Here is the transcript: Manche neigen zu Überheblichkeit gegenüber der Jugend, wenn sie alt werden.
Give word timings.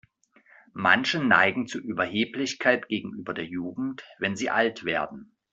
Manche 0.73 1.23
neigen 1.23 1.67
zu 1.67 1.77
Überheblichkeit 1.79 2.87
gegenüber 2.87 3.35
der 3.35 3.45
Jugend, 3.45 4.03
wenn 4.17 4.35
sie 4.35 4.49
alt 4.49 4.83
werden. 4.83 5.37